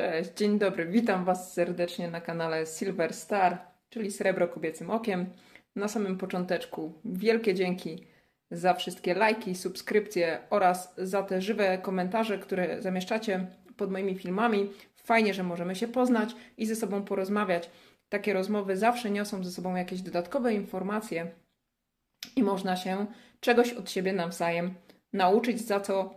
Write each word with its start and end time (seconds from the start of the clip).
Cześć, 0.00 0.30
dzień 0.36 0.58
dobry, 0.58 0.86
witam 0.86 1.24
Was 1.24 1.52
serdecznie 1.52 2.08
na 2.08 2.20
kanale 2.20 2.66
Silver 2.66 3.14
Star, 3.14 3.58
czyli 3.90 4.10
Srebro 4.10 4.48
Kobiecym 4.48 4.90
Okiem. 4.90 5.26
Na 5.76 5.88
samym 5.88 6.18
począteczku 6.18 6.92
wielkie 7.04 7.54
dzięki 7.54 8.06
za 8.50 8.74
wszystkie 8.74 9.14
lajki, 9.14 9.54
subskrypcje 9.54 10.38
oraz 10.50 10.94
za 10.98 11.22
te 11.22 11.42
żywe 11.42 11.78
komentarze, 11.78 12.38
które 12.38 12.82
zamieszczacie 12.82 13.46
pod 13.76 13.90
moimi 13.90 14.18
filmami. 14.18 14.70
Fajnie, 14.96 15.34
że 15.34 15.42
możemy 15.42 15.76
się 15.76 15.88
poznać 15.88 16.34
i 16.56 16.66
ze 16.66 16.76
sobą 16.76 17.02
porozmawiać. 17.02 17.70
Takie 18.08 18.32
rozmowy 18.32 18.76
zawsze 18.76 19.10
niosą 19.10 19.44
ze 19.44 19.50
sobą 19.50 19.74
jakieś 19.74 20.02
dodatkowe 20.02 20.54
informacje 20.54 21.30
i 22.36 22.42
można 22.42 22.76
się 22.76 23.06
czegoś 23.40 23.72
od 23.72 23.90
siebie 23.90 24.12
nawzajem 24.12 24.74
nauczyć, 25.12 25.60
za 25.60 25.80
co 25.80 26.14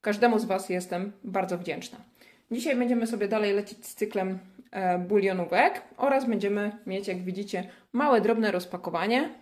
każdemu 0.00 0.38
z 0.38 0.44
Was 0.44 0.68
jestem 0.68 1.12
bardzo 1.24 1.58
wdzięczna. 1.58 1.98
Dzisiaj 2.50 2.76
będziemy 2.76 3.06
sobie 3.06 3.28
dalej 3.28 3.52
lecieć 3.52 3.86
z 3.86 3.94
cyklem 3.94 4.38
e, 4.70 4.98
bulionówek 4.98 5.82
oraz 5.96 6.26
będziemy 6.28 6.78
mieć, 6.86 7.08
jak 7.08 7.24
widzicie, 7.24 7.68
małe, 7.92 8.20
drobne 8.20 8.52
rozpakowanie, 8.52 9.34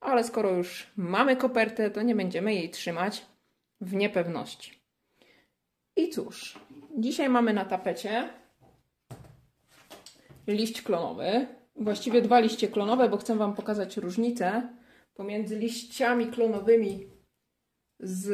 ale 0.00 0.24
skoro 0.24 0.50
już 0.50 0.86
mamy 0.96 1.36
kopertę, 1.36 1.90
to 1.90 2.02
nie 2.02 2.14
będziemy 2.14 2.54
jej 2.54 2.70
trzymać 2.70 3.26
w 3.80 3.94
niepewności. 3.94 4.82
I 5.96 6.10
cóż, 6.10 6.58
dzisiaj 6.98 7.28
mamy 7.28 7.52
na 7.52 7.64
tapecie 7.64 8.28
liść 10.46 10.82
klonowy, 10.82 11.46
właściwie 11.76 12.22
dwa 12.22 12.40
liście 12.40 12.68
klonowe, 12.68 13.08
bo 13.08 13.16
chcę 13.16 13.36
Wam 13.36 13.54
pokazać 13.54 13.96
różnicę 13.96 14.68
pomiędzy 15.14 15.58
liściami 15.58 16.26
klonowymi 16.26 17.06
z 18.00 18.32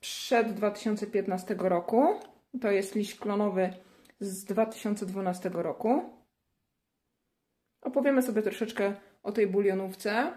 przed 0.00 0.54
2015 0.54 1.56
roku 1.58 2.14
to 2.60 2.70
jest 2.70 2.94
liść 2.94 3.18
klonowy 3.18 3.72
z 4.20 4.44
2012 4.44 5.48
roku. 5.48 6.02
Opowiemy 7.80 8.22
sobie 8.22 8.42
troszeczkę 8.42 8.94
o 9.22 9.32
tej 9.32 9.46
bulionówce. 9.46 10.32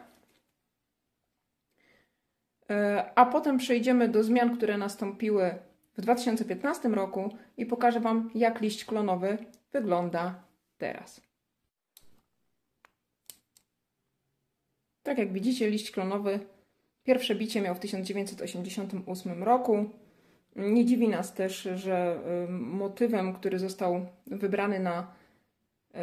E, 2.69 3.11
a 3.15 3.25
potem 3.25 3.57
przejdziemy 3.57 4.07
do 4.07 4.23
zmian, 4.23 4.57
które 4.57 4.77
nastąpiły 4.77 5.55
w 5.97 6.01
2015 6.01 6.89
roku 6.89 7.37
i 7.57 7.65
pokażę 7.65 7.99
Wam, 7.99 8.31
jak 8.35 8.61
liść 8.61 8.85
klonowy 8.85 9.37
wygląda 9.71 10.43
teraz. 10.77 11.21
Tak 15.03 15.17
jak 15.17 15.33
widzicie, 15.33 15.69
liść 15.69 15.91
klonowy 15.91 16.39
pierwsze 17.03 17.35
bicie 17.35 17.61
miał 17.61 17.75
w 17.75 17.79
1988 17.79 19.43
roku. 19.43 19.89
Nie 20.55 20.85
dziwi 20.85 21.07
nas 21.07 21.33
też, 21.33 21.69
że 21.75 22.19
y, 22.47 22.51
motywem, 22.51 23.33
który 23.33 23.59
został 23.59 24.05
wybrany 24.27 24.79
na 24.79 25.07
y, 25.91 25.95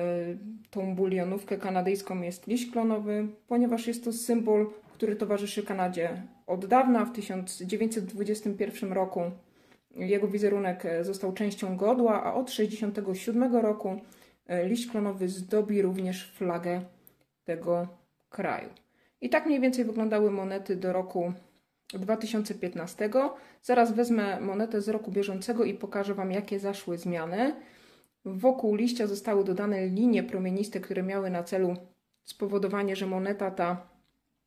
tą 0.70 0.94
bulionówkę 0.94 1.58
kanadyjską 1.58 2.22
jest 2.22 2.46
liść 2.46 2.70
klonowy, 2.70 3.26
ponieważ 3.48 3.86
jest 3.86 4.04
to 4.04 4.12
symbol, 4.12 4.70
który 4.92 5.16
towarzyszy 5.16 5.62
Kanadzie 5.62 6.22
od 6.46 6.66
dawna. 6.66 7.04
W 7.04 7.12
1921 7.12 8.92
roku 8.92 9.20
jego 9.96 10.28
wizerunek 10.28 10.82
został 11.02 11.32
częścią 11.32 11.76
godła, 11.76 12.24
a 12.24 12.34
od 12.34 12.46
1967 12.46 13.56
roku 13.56 14.00
y, 14.50 14.68
liść 14.68 14.90
klonowy 14.90 15.28
zdobi 15.28 15.82
również 15.82 16.32
flagę 16.32 16.82
tego 17.44 17.88
kraju. 18.28 18.68
I 19.20 19.28
tak 19.28 19.46
mniej 19.46 19.60
więcej 19.60 19.84
wyglądały 19.84 20.30
monety 20.30 20.76
do 20.76 20.92
roku 20.92 21.32
2015. 21.88 23.10
Zaraz 23.62 23.92
wezmę 23.92 24.40
monetę 24.40 24.80
z 24.80 24.88
roku 24.88 25.12
bieżącego 25.12 25.64
i 25.64 25.74
pokażę 25.74 26.14
Wam, 26.14 26.32
jakie 26.32 26.58
zaszły 26.58 26.98
zmiany. 26.98 27.54
Wokół 28.24 28.74
liścia 28.74 29.06
zostały 29.06 29.44
dodane 29.44 29.86
linie 29.86 30.22
promieniste, 30.22 30.80
które 30.80 31.02
miały 31.02 31.30
na 31.30 31.42
celu 31.42 31.74
spowodowanie, 32.24 32.96
że 32.96 33.06
moneta 33.06 33.50
ta 33.50 33.88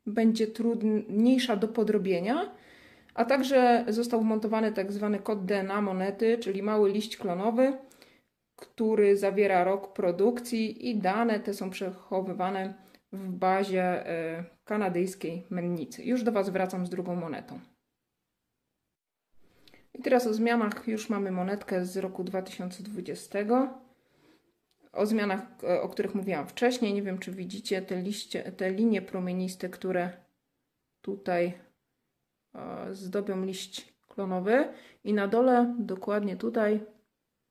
będzie 0.06 0.48
trudniejsza 0.48 1.56
do 1.56 1.68
podrobienia, 1.68 2.52
a 3.14 3.26
także 3.26 3.86
został 3.88 4.22
wmontowany 4.22 4.72
tak 4.72 4.92
zwany 4.92 5.20
kod 5.20 5.46
DNA 5.46 5.82
monety, 5.82 6.38
czyli 6.38 6.64
mały 6.64 6.92
liść 6.92 7.18
klonowy, 7.18 7.74
który 8.56 9.18
zawiera 9.18 9.64
rok 9.64 9.94
produkcji 9.94 10.90
i 10.90 10.96
dane 10.96 11.40
te 11.40 11.54
są 11.54 11.70
przechowywane 11.70 12.74
w 13.12 13.30
bazie 13.32 14.08
e, 14.08 14.44
kanadyjskiej 14.66 15.46
mennicy. 15.50 16.04
Już 16.04 16.24
do 16.24 16.32
Was 16.32 16.50
wracam 16.50 16.86
z 16.86 16.90
drugą 16.90 17.16
monetą. 17.16 17.60
I 19.94 20.02
teraz 20.02 20.28
o 20.28 20.34
zmianach 20.34 20.88
już 20.88 21.10
mamy 21.10 21.32
monetkę 21.32 21.86
z 21.86 21.98
roku 21.98 22.24
2020. 22.24 23.40
O 24.92 25.06
zmianach, 25.06 25.42
e, 25.64 25.82
o 25.82 25.90
których 25.90 26.16
mówiłam 26.16 26.48
wcześniej. 26.48 26.94
Nie 26.94 27.02
wiem, 27.02 27.20
czy 27.20 27.32
widzicie 27.32 27.82
te, 27.82 28.02
liście, 28.02 28.52
te 28.52 28.72
linie 28.72 29.02
promieniste, 29.02 29.70
które 29.70 30.10
tutaj 31.02 31.54
zdobią 32.92 33.46
liść 33.46 33.94
klonowy. 34.08 34.74
I 35.04 35.14
na 35.14 35.28
dole, 35.28 35.76
dokładnie 35.80 36.38
tutaj, 36.38 36.80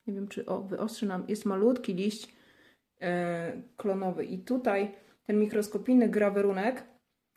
nie 0.07 0.15
wiem, 0.15 0.29
czy 0.29 0.47
o, 0.47 0.63
wyostrzy 0.63 1.07
nam, 1.07 1.25
jest 1.29 1.45
malutki 1.45 1.95
liść 1.95 2.35
klonowy. 3.77 4.25
I 4.25 4.39
tutaj 4.39 4.95
ten 5.29 5.39
mikroskopijny 5.39 6.09
grawerunek 6.09 6.85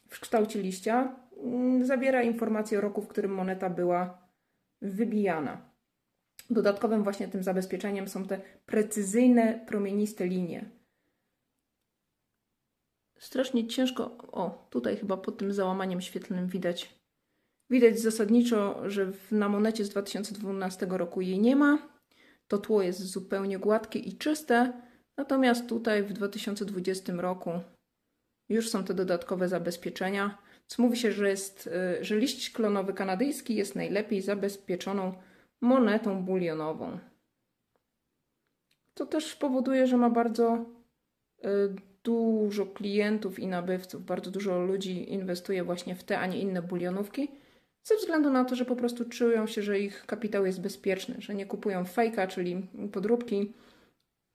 w 0.10 0.20
kształcie 0.20 0.62
liścia 0.62 1.16
mm, 1.44 1.86
zawiera 1.86 2.24
informację 2.24 2.78
o 2.78 2.82
roku, 2.82 3.02
w 3.02 3.08
którym 3.08 3.34
moneta 3.34 3.70
była 3.70 4.28
wybijana. 4.82 5.72
Dodatkowym 6.50 7.04
właśnie 7.04 7.28
tym 7.28 7.44
zabezpieczeniem 7.44 8.08
są 8.08 8.26
te 8.26 8.42
precyzyjne, 8.66 9.66
promieniste 9.68 10.26
linie. 10.26 10.70
Strasznie 13.20 13.68
ciężko, 13.68 14.18
o 14.32 14.68
tutaj 14.70 14.98
chyba 14.98 15.18
pod 15.18 15.38
tym 15.38 15.54
załamaniem 15.54 16.02
świetlnym 16.02 16.48
widać, 16.48 17.00
widać 17.70 18.00
zasadniczo, 18.00 18.90
że 18.90 19.12
na 19.32 19.50
monecie 19.50 19.86
z 19.86 19.90
2012 19.90 20.86
roku 20.90 21.22
jej 21.22 21.40
nie 21.40 21.56
ma. 21.56 21.90
To 22.48 22.58
tło 22.58 22.82
jest 22.82 23.00
zupełnie 23.00 23.60
gładkie 23.60 24.00
i 24.00 24.18
czyste, 24.18 24.82
natomiast 25.18 25.70
tutaj 25.70 26.04
w 26.04 26.14
2020 26.14 27.14
roku 27.14 27.52
już 28.54 28.70
są 28.70 28.84
te 28.84 28.94
dodatkowe 28.94 29.50
zabezpieczenia. 29.50 30.38
Co 30.68 30.82
mówi 30.82 30.98
się, 30.98 31.12
że, 31.12 31.30
jest, 31.30 31.68
y, 32.00 32.04
że 32.04 32.18
liść 32.18 32.50
klonowy 32.50 32.94
kanadyjski 32.94 33.56
jest 33.56 33.76
najlepiej 33.76 34.22
zabezpieczoną 34.22 35.14
monetą 35.62 36.26
bulionową. 36.26 37.00
To 38.94 39.06
też 39.06 39.36
powoduje, 39.36 39.88
że 39.88 39.98
ma 39.98 40.10
bardzo 40.10 40.66
y, 41.46 41.48
dużo 42.04 42.66
klientów 42.66 43.40
i 43.40 43.48
nabywców. 43.48 44.06
Bardzo 44.06 44.32
dużo 44.32 44.60
ludzi 44.60 45.14
inwestuje 45.14 45.64
właśnie 45.64 45.96
w 45.96 46.04
te, 46.04 46.20
a 46.20 46.28
nie 46.28 46.40
inne 46.40 46.62
bulionówki, 46.62 47.32
ze 47.84 47.96
względu 47.96 48.30
na 48.30 48.46
to, 48.46 48.56
że 48.56 48.66
po 48.66 48.76
prostu 48.76 49.06
czują 49.06 49.48
się, 49.48 49.62
że 49.62 49.80
ich 49.80 50.06
kapitał 50.06 50.46
jest 50.46 50.62
bezpieczny, 50.62 51.16
że 51.20 51.36
nie 51.36 51.46
kupują 51.46 51.86
fejka, 51.86 52.28
czyli 52.28 52.68
podróbki, 52.92 53.54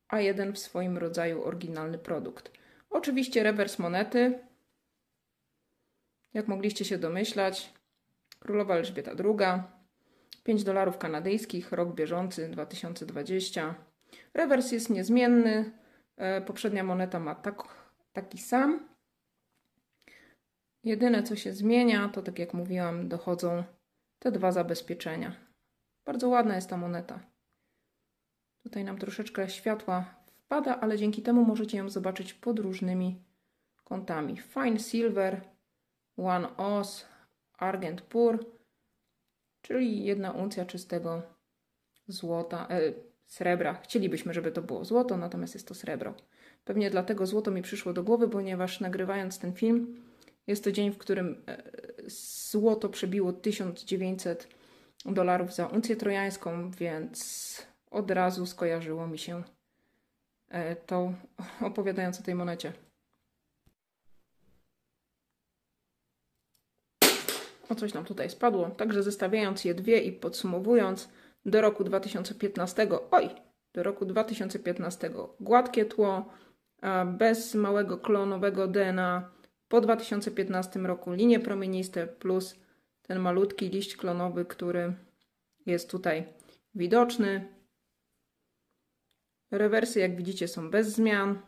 a 0.09 0.21
jeden 0.21 0.53
w 0.53 0.59
swoim 0.59 0.99
rodzaju 0.99 1.45
oryginalny 1.45 1.99
produkt. 1.99 2.51
Oczywiście 2.97 3.43
rewers 3.43 3.79
monety. 3.79 4.39
Jak 6.35 6.49
mogliście 6.49 6.85
się 6.85 6.99
domyślać, 6.99 7.73
Królowa 8.39 8.75
Elżbieta 8.75 9.11
II, 9.11 9.63
5 10.45 10.65
dolarów 10.65 10.99
kanadyjskich, 10.99 11.73
rok 11.73 11.95
bieżący 11.95 12.49
2020. 12.49 13.75
Rewers 14.35 14.73
jest 14.73 14.91
niezmienny. 14.91 15.73
E, 16.17 16.41
poprzednia 16.41 16.85
moneta 16.85 17.21
ma 17.21 17.35
tak, 17.35 17.63
taki 18.13 18.39
sam. 18.39 18.89
Jedyne 20.85 21.23
co 21.23 21.37
się 21.37 21.53
zmienia, 21.53 22.09
to 22.09 22.23
tak 22.23 22.39
jak 22.39 22.55
mówiłam, 22.55 23.09
dochodzą 23.09 23.65
te 24.19 24.33
dwa 24.33 24.53
zabezpieczenia. 24.53 25.37
Bardzo 26.05 26.29
ładna 26.29 26.55
jest 26.55 26.71
ta 26.71 26.77
moneta. 26.77 27.21
Tutaj 28.63 28.85
nam 28.85 28.99
troszeczkę 28.99 29.49
światła 29.49 30.26
wpada, 30.47 30.81
ale 30.81 30.99
dzięki 30.99 31.23
temu 31.23 31.45
możecie 31.45 31.79
ją 31.79 31.89
zobaczyć 31.89 32.35
pod 32.35 32.59
różnymi 32.59 33.23
kątami. 33.85 34.37
Fine 34.37 34.79
Silver, 34.79 35.41
One 36.17 36.57
Os, 36.57 37.07
Argent 37.59 38.01
Pur, 38.01 38.47
czyli 39.63 40.05
jedna 40.05 40.33
uncja 40.33 40.67
czystego 40.67 41.23
złota, 42.09 42.69
e, 42.71 42.93
srebra. 43.27 43.75
Chcielibyśmy, 43.75 44.35
żeby 44.35 44.53
to 44.53 44.63
było 44.63 44.85
złoto, 44.85 45.17
natomiast 45.17 45.55
jest 45.55 45.69
to 45.69 45.75
srebro. 45.75 46.15
Pewnie 46.65 46.91
dlatego 46.91 47.27
złoto 47.27 47.51
mi 47.51 47.63
przyszło 47.63 47.93
do 47.93 48.03
głowy, 48.03 48.29
ponieważ 48.29 48.81
nagrywając 48.81 49.39
ten 49.39 49.53
film, 49.53 50.03
jest 50.47 50.65
to 50.65 50.73
dzień, 50.73 50.91
w 50.91 50.99
którym 50.99 51.43
e, 51.49 51.63
złoto 52.51 52.89
przebiło 52.89 53.33
1900 53.33 54.49
dolarów 55.07 55.55
za 55.55 55.67
uncję 55.67 55.97
trojańską, 55.97 56.71
więc 56.71 57.67
od 57.91 58.11
razu 58.11 58.47
skojarzyło 58.47 59.07
mi 59.07 59.19
się 59.19 59.43
E, 60.49 60.77
to 60.77 61.13
opowiadając 61.61 62.21
o 62.21 62.23
tej 62.23 62.35
monecie. 62.35 62.73
O 67.69 67.75
coś 67.75 67.95
nam 67.95 68.05
tutaj 68.05 68.31
spadło. 68.31 68.71
Także 68.71 69.03
zestawiając 69.03 69.65
je 69.65 69.75
dwie 69.75 70.01
i 70.01 70.13
podsumowując 70.13 71.09
do 71.47 71.61
roku 71.61 71.85
2015, 71.85 72.89
oj, 73.11 73.31
do 73.75 73.83
roku 73.83 74.07
2015. 74.07 75.11
Gładkie 75.41 75.85
tło, 75.85 76.29
bez 77.07 77.55
małego 77.55 77.99
klonowego 77.99 78.69
DNA. 78.69 79.31
Po 79.69 79.81
2015 79.81 80.81
roku 80.81 81.13
linie 81.13 81.41
promieniste 81.41 82.07
plus 82.07 82.57
ten 83.03 83.19
malutki 83.19 83.69
liść 83.69 83.97
klonowy, 83.97 84.45
który 84.45 84.95
jest 85.67 85.91
tutaj 85.91 86.25
widoczny. 86.75 87.57
Rewersy, 89.51 90.01
jak 90.01 90.17
widzicie, 90.17 90.49
są 90.49 90.71
bez 90.71 90.89
zmian. 90.89 91.39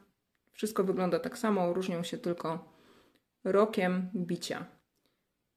Wszystko 0.53 0.85
wygląda 0.85 1.19
tak 1.19 1.39
samo, 1.39 1.73
różnią 1.73 2.03
się 2.03 2.19
tylko 2.19 2.73
rokiem 3.45 4.11
bicia. 4.15 4.67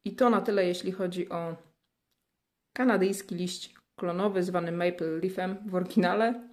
I 0.05 0.15
to 0.15 0.29
na 0.29 0.41
tyle, 0.41 0.65
jeśli 0.65 0.91
chodzi 0.91 1.29
o 1.29 1.55
kanadyjski 2.73 3.35
liść 3.35 3.75
klonowy 3.95 4.43
zwany 4.43 4.71
Maple 4.71 5.07
Leafem 5.07 5.57
w 5.65 5.75
oryginale. 5.75 6.49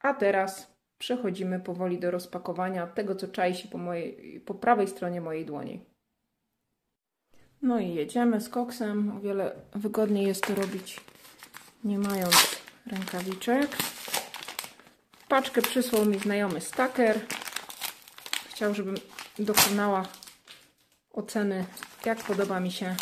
A 0.00 0.14
teraz 0.14 0.78
przechodzimy 0.98 1.60
powoli 1.60 1.98
do 1.98 2.10
rozpakowania 2.10 2.86
tego, 2.86 3.14
co 3.14 3.28
czai 3.28 3.54
się 3.54 3.68
po, 3.68 3.78
mojej, 3.78 4.40
po 4.40 4.54
prawej 4.54 4.88
stronie 4.88 5.20
mojej 5.20 5.46
dłoni. 5.46 5.84
No 7.62 7.78
i 7.78 7.94
jedziemy 7.94 8.40
z 8.40 8.48
koksem. 8.48 9.16
O 9.16 9.20
wiele 9.20 9.56
wygodniej 9.74 10.26
jest 10.26 10.46
to 10.46 10.54
robić 10.54 11.00
nie 11.84 11.98
mając 11.98 12.57
rękawiczek. 12.88 13.76
Paczkę 15.28 15.62
przysłał 15.62 16.04
mi 16.04 16.18
znajomy 16.18 16.60
staker. 16.60 17.20
Chciał, 18.48 18.74
żebym 18.74 18.94
dokonała 19.38 20.06
oceny, 21.12 21.64
jak 22.04 22.18
podoba 22.18 22.60
mi 22.60 22.70
się. 22.70 22.96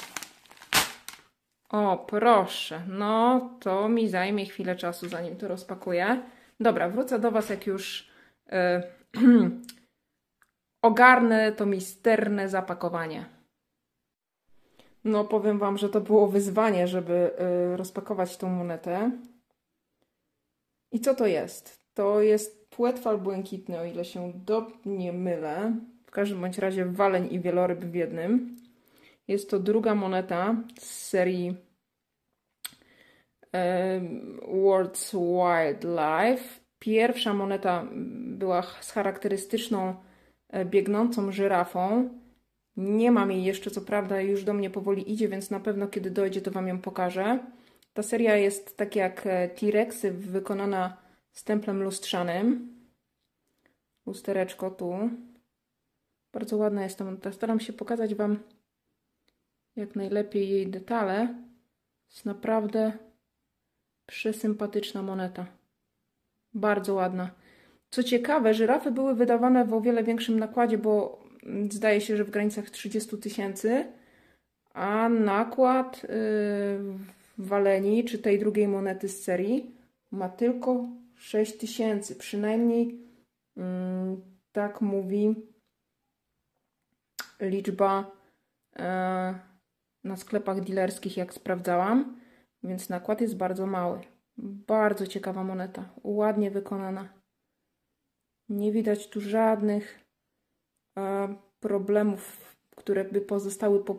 O, 1.69 2.05
proszę. 2.09 2.83
No, 2.89 3.41
to 3.61 3.89
mi 3.89 4.09
zajmie 4.09 4.47
chwilę 4.47 4.77
czasu, 4.77 5.09
zanim 5.09 5.37
to 5.37 5.49
rozpakuję. 5.49 6.23
Dobra, 6.61 6.89
wrócę 6.89 7.19
do 7.19 7.31
Was, 7.31 7.49
jak 7.49 7.67
już 7.67 8.11
yy, 8.47 8.83
ogarnę 10.83 11.53
to 11.53 11.67
misterne 11.67 12.49
zapakowanie. 12.49 13.25
No, 15.05 15.25
powiem 15.25 15.59
Wam, 15.59 15.79
że 15.79 15.89
to 15.89 16.01
było 16.01 16.29
wyzwanie, 16.29 16.89
żeby 16.89 17.31
yy, 17.71 17.77
rozpakować 17.77 18.37
tą 18.37 18.49
monetę. 18.49 19.11
I 20.93 21.01
co 21.01 21.15
to 21.15 21.27
jest? 21.27 21.81
To 21.95 22.21
jest 22.23 22.71
płetwal 22.71 23.19
błękitny, 23.19 23.79
o 23.79 23.85
ile 23.85 24.05
się 24.05 24.33
do 24.35 24.67
nie 24.87 25.13
mylę. 25.13 25.77
W 26.07 26.11
każdym 26.11 26.41
bądź 26.41 26.59
razie 26.59 26.85
waleń 26.85 27.29
i 27.31 27.41
wieloryb 27.41 27.85
w 27.85 27.95
jednym. 27.95 28.57
Jest 29.29 29.51
to 29.51 29.59
druga 29.59 29.95
moneta 29.95 30.57
z 30.79 30.85
serii 30.85 31.57
World's 34.49 35.13
Wildlife. 35.13 36.61
Pierwsza 36.79 37.35
moneta 37.35 37.87
była 38.17 38.63
z 38.81 38.91
charakterystyczną 38.91 39.95
e, 40.49 40.65
biegnącą 40.65 41.33
żyrafą. 41.33 42.11
Nie 42.77 43.11
mam 43.11 43.31
jej 43.31 43.45
jeszcze, 43.45 43.71
co 43.71 43.81
prawda, 43.81 44.21
już 44.21 44.45
do 44.45 44.53
mnie 44.53 44.71
powoli 44.71 45.13
idzie, 45.13 45.29
więc 45.29 45.51
na 45.51 45.61
pewno 45.61 45.87
kiedy 45.87 46.11
dojdzie, 46.11 46.41
to 46.41 46.51
Wam 46.51 46.69
ją 46.69 46.79
pokażę. 46.79 47.39
Ta 47.97 48.03
seria 48.03 48.37
jest 48.37 48.77
tak 48.77 48.97
jak 48.97 49.27
e, 49.27 49.49
T-Rexy, 49.49 50.13
wykonana 50.13 50.97
stemplem 51.33 51.83
lustrzanym. 51.83 52.75
Lustereczko 54.07 54.71
tu. 54.71 55.11
Bardzo 56.33 56.57
ładna 56.57 56.83
jest 56.83 56.99
ta. 57.23 57.33
Staram 57.33 57.61
się 57.61 57.73
pokazać 57.73 58.15
Wam 58.15 58.39
jak 59.77 59.97
najlepiej 59.97 60.49
jej 60.49 60.67
detale. 60.67 61.35
Jest 62.11 62.25
naprawdę 62.25 62.93
Przesympatyczna 64.07 65.03
moneta. 65.03 65.47
Bardzo 66.55 66.95
ładna. 66.95 67.31
Co 67.91 68.03
ciekawe, 68.03 68.55
żyrafy 68.55 68.91
były 68.91 69.15
wydawane 69.15 69.65
w 69.65 69.75
o 69.75 69.81
wiele 69.81 70.05
większym 70.05 70.39
nakładzie, 70.39 70.79
bo 70.79 71.25
zdaje 71.71 72.01
się, 72.01 72.17
że 72.17 72.25
w 72.25 72.31
granicach 72.31 72.71
30 72.71 73.19
tysięcy, 73.19 73.85
a 74.75 75.09
nakład 75.09 76.07
w 76.09 77.16
Waleni, 77.39 78.05
czy 78.05 78.19
tej 78.19 78.39
drugiej 78.39 78.69
monety 78.69 79.09
z 79.09 79.25
serii, 79.25 79.77
ma 80.11 80.29
tylko 80.29 80.89
6 81.15 81.59
tysięcy. 81.59 82.17
Przynajmniej 82.17 83.01
yy, 83.57 83.65
tak 84.53 84.81
mówi 84.81 85.35
liczba 87.41 88.11
yy, 88.77 88.83
na 90.05 90.17
sklepach 90.17 90.61
dealerskich, 90.61 91.17
jak 91.17 91.35
sprawdzałam 91.35 92.17
więc 92.67 92.89
nakład 92.89 93.21
jest 93.21 93.37
bardzo 93.37 93.67
mały. 93.67 94.01
Bardzo 94.39 95.07
ciekawa 95.07 95.45
moneta, 95.45 95.89
ładnie 96.05 96.51
wykonana. 96.51 97.09
Nie 98.49 98.73
widać 98.73 99.09
tu 99.09 99.21
żadnych 99.21 100.01
e, 100.99 101.35
problemów, 101.61 102.57
które 102.77 103.05
by 103.05 103.21
pozostały 103.21 103.85
po, 103.85 103.95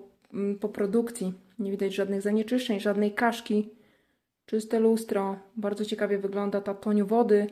po 0.60 0.70
produkcji. 0.70 1.34
Nie 1.60 1.72
widać 1.72 1.96
żadnych 1.96 2.22
zanieczyszczeń, 2.22 2.80
żadnej 2.80 3.14
kaszki. 3.14 3.70
Czyste 4.46 4.80
lustro, 4.80 5.40
bardzo 5.56 5.86
ciekawie 5.86 6.18
wygląda 6.18 6.62
ta 6.62 6.74
toń 6.74 7.04
wody. 7.04 7.48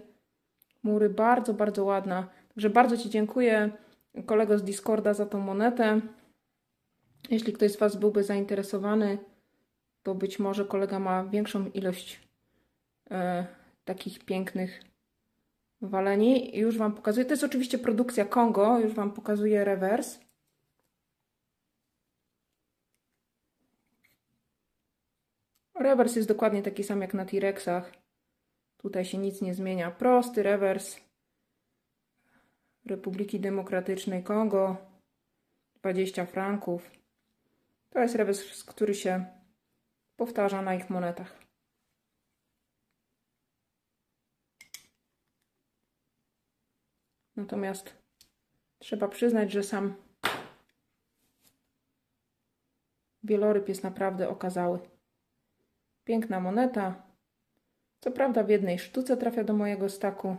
Mury 0.83 1.09
bardzo, 1.09 1.53
bardzo 1.53 1.83
ładna. 1.83 2.29
Także 2.49 2.69
bardzo 2.69 2.97
Ci 2.97 3.09
dziękuję, 3.09 3.71
kolego 4.25 4.57
z 4.57 4.63
Discorda, 4.63 5.13
za 5.13 5.25
tą 5.25 5.39
monetę. 5.39 6.01
Jeśli 7.29 7.53
ktoś 7.53 7.71
z 7.71 7.77
Was 7.77 7.95
byłby 7.95 8.23
zainteresowany, 8.23 9.17
to 10.03 10.15
być 10.15 10.39
może 10.39 10.65
kolega 10.65 10.99
ma 10.99 11.23
większą 11.23 11.65
ilość 11.69 12.19
e, 13.11 13.45
takich 13.85 14.25
pięknych 14.25 14.81
waleni. 15.81 16.57
Już 16.57 16.77
Wam 16.77 16.93
pokazuję. 16.93 17.25
To 17.25 17.33
jest 17.33 17.43
oczywiście 17.43 17.77
produkcja 17.77 18.25
Kongo. 18.25 18.79
Już 18.79 18.93
Wam 18.93 19.11
pokazuję 19.11 19.63
rewers. 19.63 20.19
Rewers 25.95 26.15
jest 26.15 26.27
dokładnie 26.27 26.63
taki 26.63 26.83
sam 26.83 27.01
jak 27.01 27.13
na 27.13 27.25
T-Rexach. 27.25 27.91
Tutaj 28.77 29.05
się 29.05 29.17
nic 29.17 29.41
nie 29.41 29.53
zmienia. 29.53 29.91
Prosty 29.91 30.43
rewers 30.43 30.99
Republiki 32.85 33.39
Demokratycznej 33.39 34.23
Kongo. 34.23 34.77
20 35.75 36.25
franków. 36.25 36.91
To 37.89 37.99
jest 37.99 38.15
rewers, 38.15 38.63
który 38.63 38.95
się 38.95 39.25
powtarza 40.15 40.61
na 40.61 40.75
ich 40.75 40.89
monetach. 40.89 41.39
Natomiast 47.35 47.95
trzeba 48.79 49.07
przyznać, 49.07 49.51
że 49.51 49.63
sam 49.63 49.95
wieloryb 53.23 53.69
jest 53.69 53.83
naprawdę 53.83 54.29
okazały. 54.29 54.94
Piękna 56.05 56.39
moneta. 56.39 57.03
Co 57.99 58.11
prawda 58.11 58.43
w 58.43 58.49
jednej 58.49 58.79
sztuce 58.79 59.17
trafia 59.17 59.43
do 59.43 59.53
mojego 59.53 59.89
staku, 59.89 60.35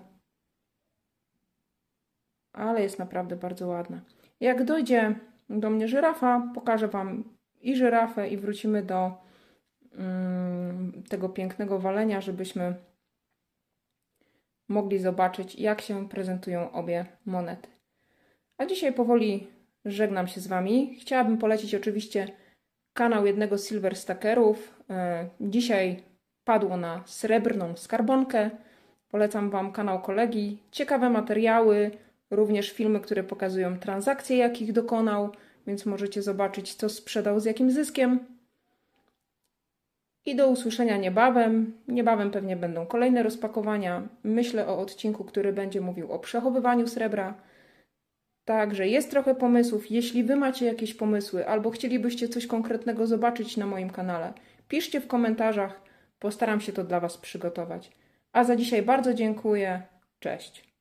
ale 2.52 2.82
jest 2.82 2.99
naprawdę 2.99 3.37
bardzo 3.37 3.66
ładna. 3.66 4.00
Jak 4.40 4.64
dojdzie 4.64 5.14
do 5.50 5.70
mnie 5.70 5.88
żyrafa, 5.88 6.52
pokażę 6.54 6.88
Wam 6.88 7.25
i 7.61 7.76
żyrafę 7.76 8.28
i 8.28 8.37
wrócimy 8.37 8.82
do 8.82 9.26
Mm, 9.99 11.02
tego 11.08 11.28
pięknego 11.28 11.78
walenia, 11.78 12.20
żebyśmy 12.20 12.75
mogli 14.68 14.99
zobaczyć, 14.99 15.54
jak 15.54 15.80
się 15.80 16.08
prezentują 16.08 16.73
obie 16.73 17.06
monety. 17.26 17.68
A 18.58 18.66
dzisiaj 18.66 18.92
powoli 18.92 19.46
żegnam 19.85 20.26
się 20.28 20.40
z 20.40 20.46
Wami. 20.46 20.96
Chciałabym 21.00 21.38
polecić 21.38 21.75
oczywiście 21.75 22.28
kanał 22.92 23.26
jednego 23.26 23.58
Silver 23.58 23.96
Stackerów. 23.96 24.75
E, 24.90 25.28
dzisiaj 25.40 26.02
padło 26.45 26.76
na 26.76 27.02
srebrną 27.07 27.76
skarbonkę. 27.76 28.50
Polecam 29.11 29.50
Wam 29.50 29.73
kanał 29.73 30.02
kolegi. 30.02 30.59
Ciekawe 30.71 31.11
materiały, 31.11 31.90
również 32.31 32.73
filmy, 32.73 33.00
które 33.00 33.25
pokazują 33.25 33.78
transakcje, 33.78 34.37
jakich 34.37 34.73
dokonał, 34.73 35.31
więc 35.66 35.87
możecie 35.87 36.23
zobaczyć, 36.23 36.75
co 36.75 36.88
sprzedał 36.88 37.40
z 37.40 37.45
jakim 37.45 37.71
zyskiem. 37.71 38.21
I 40.26 40.37
do 40.37 40.49
usłyszenia 40.49 40.97
niebawem. 40.97 41.73
Niebawem 41.88 42.31
pewnie 42.31 42.57
będą 42.57 42.87
kolejne 42.87 43.23
rozpakowania. 43.23 44.02
Myślę 44.25 44.66
o 44.66 44.78
odcinku, 44.78 45.25
który 45.25 45.52
będzie 45.52 45.81
mówił 45.81 46.12
o 46.12 46.19
przechowywaniu 46.19 46.87
srebra. 46.87 47.35
Także 48.45 48.88
jest 48.88 49.11
trochę 49.11 49.35
pomysłów. 49.35 49.90
Jeśli 49.90 50.25
Wy 50.25 50.37
macie 50.37 50.66
jakieś 50.66 50.95
pomysły 50.95 51.49
albo 51.49 51.71
chcielibyście 51.71 52.28
coś 52.28 52.47
konkretnego 52.47 53.07
zobaczyć 53.07 53.57
na 53.57 53.66
moim 53.66 53.90
kanale, 53.90 54.33
piszcie 54.68 55.00
w 55.00 55.06
komentarzach. 55.06 55.80
Postaram 56.18 56.61
się 56.61 56.73
to 56.73 56.85
dla 56.85 57.00
Was 57.00 57.18
przygotować. 57.18 57.92
A 58.32 58.44
za 58.44 58.56
dzisiaj 58.56 58.82
bardzo 58.82 59.14
dziękuję. 59.14 59.82
Cześć. 60.20 60.75